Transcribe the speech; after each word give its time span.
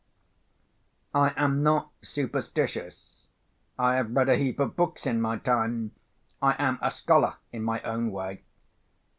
I 1.13 1.31
am 1.37 1.61
not 1.61 1.91
superstitious; 2.01 3.27
I 3.77 3.97
have 3.97 4.15
read 4.15 4.29
a 4.29 4.35
heap 4.35 4.59
of 4.59 4.75
books 4.75 5.05
in 5.05 5.21
my 5.21 5.37
time; 5.37 5.91
I 6.41 6.55
am 6.57 6.79
a 6.81 6.89
scholar 6.89 7.35
in 7.51 7.61
my 7.61 7.83
own 7.83 8.09
way. 8.09 8.41